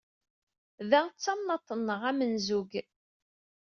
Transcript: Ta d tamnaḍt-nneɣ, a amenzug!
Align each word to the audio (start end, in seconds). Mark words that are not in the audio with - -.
Ta 0.89 1.01
d 1.13 1.15
tamnaḍt-nneɣ, 1.23 2.01
a 2.03 2.05
amenzug! 2.09 2.71